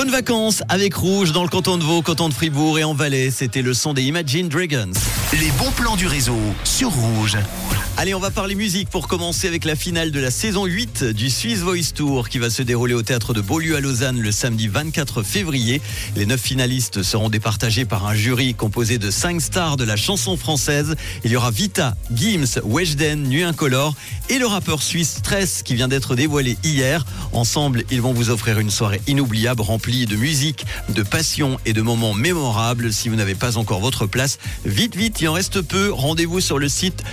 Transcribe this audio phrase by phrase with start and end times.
[0.00, 3.30] Bonnes vacances avec Rouge dans le canton de Vaud, canton de Fribourg et en Valais.
[3.30, 4.92] C'était le son des Imagine Dragons.
[5.38, 7.36] Les bons plans du réseau sur Rouge.
[8.00, 11.28] Allez, on va parler musique pour commencer avec la finale de la saison 8 du
[11.28, 14.68] Swiss Voice Tour qui va se dérouler au théâtre de Beaulieu à Lausanne le samedi
[14.68, 15.82] 24 février.
[16.16, 20.38] Les neuf finalistes seront départagés par un jury composé de cinq stars de la chanson
[20.38, 20.96] française.
[21.24, 23.94] Il y aura Vita, Gims, Weshden, Nuit Incolore
[24.30, 27.04] et le rappeur suisse Stress qui vient d'être dévoilé hier.
[27.34, 31.82] Ensemble, ils vont vous offrir une soirée inoubliable remplie de musique, de passion et de
[31.82, 32.94] moments mémorables.
[32.94, 35.92] Si vous n'avez pas encore votre place, vite, vite, il en reste peu.
[35.92, 37.04] Rendez-vous sur le site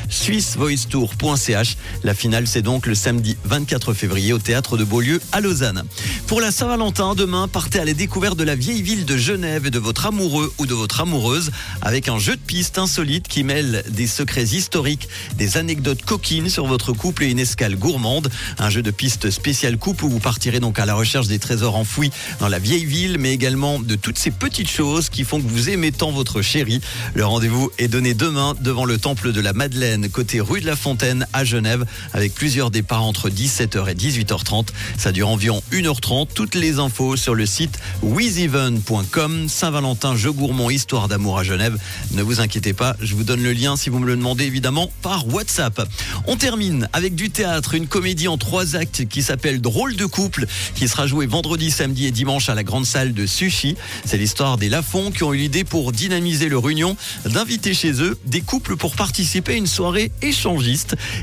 [2.03, 5.83] La finale, c'est donc le samedi 24 février au théâtre de Beaulieu à Lausanne.
[6.27, 9.71] Pour la Saint-Valentin, demain, partez à la découverte de la vieille ville de Genève et
[9.71, 11.51] de votre amoureux ou de votre amoureuse
[11.81, 16.67] avec un jeu de piste insolite qui mêle des secrets historiques, des anecdotes coquines sur
[16.67, 18.29] votre couple et une escale gourmande.
[18.59, 21.75] Un jeu de piste spécial couple où vous partirez donc à la recherche des trésors
[21.75, 25.47] enfouis dans la vieille ville, mais également de toutes ces petites choses qui font que
[25.47, 26.81] vous aimez tant votre chérie.
[27.15, 31.27] Le rendez-vous est donné demain devant le temple de la Madeleine, côté rue de Fontaine
[31.33, 34.67] à Genève, avec plusieurs départs entre 17h et 18h30.
[34.97, 36.27] Ça dure environ 1h30.
[36.33, 39.47] Toutes les infos sur le site wizeven.com.
[39.49, 41.77] Saint-Valentin, jeu gourmand, histoire d'amour à Genève.
[42.11, 44.91] Ne vous inquiétez pas, je vous donne le lien si vous me le demandez évidemment
[45.01, 45.87] par WhatsApp.
[46.25, 50.45] On termine avec du théâtre, une comédie en trois actes qui s'appelle Drôle de couple,
[50.75, 53.75] qui sera jouée vendredi, samedi et dimanche à la grande salle de Sushi.
[54.05, 56.95] C'est l'histoire des Lafont qui ont eu l'idée pour dynamiser leur union
[57.25, 60.11] d'inviter chez eux des couples pour participer à une soirée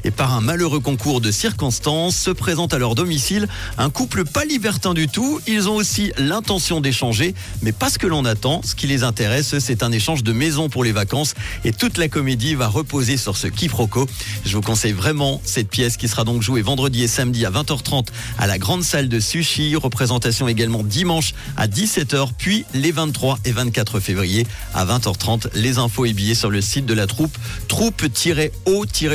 [0.05, 4.44] Et par un malheureux concours de circonstances, se présente à leur domicile un couple pas
[4.44, 5.41] libertin du tout.
[5.47, 8.61] Ils ont aussi l'intention d'échanger, mais pas ce que l'on attend.
[8.62, 11.34] Ce qui les intéresse, c'est un échange de maison pour les vacances.
[11.64, 14.06] Et toute la comédie va reposer sur ce quiproquo.
[14.44, 18.09] Je vous conseille vraiment cette pièce qui sera donc jouée vendredi et samedi à 20h30
[18.38, 19.75] à la grande salle de Sushi.
[19.75, 25.48] Représentation également dimanche à 17h, puis les 23 et 24 février à 20h30.
[25.55, 27.38] Les infos et billets sur le site de la troupe,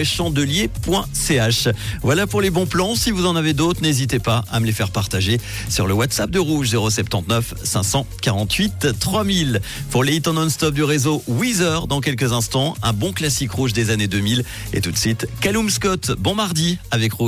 [0.03, 1.69] troupe-o-chandelier.ch.
[2.01, 2.95] Voilà pour les bons plans.
[2.95, 6.29] Si vous en avez d'autres, n'hésitez pas à me les faire partager sur le WhatsApp
[6.29, 9.61] de Rouge 079 548 3000.
[9.91, 13.73] Pour les hits en non-stop du réseau Weezer, dans quelques instants, un bon classique rouge
[13.73, 14.43] des années 2000.
[14.73, 16.11] Et tout de suite, Callum Scott.
[16.17, 17.27] Bon mardi avec Rouge.